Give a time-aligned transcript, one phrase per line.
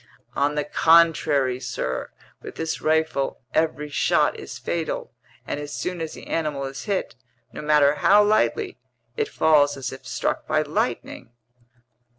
[0.33, 2.09] "On the contrary, sir,
[2.41, 5.13] with this rifle every shot is fatal;
[5.45, 7.15] and as soon as the animal is hit,
[7.53, 8.79] no matter how lightly,
[9.15, 11.33] it falls as if struck by lightning."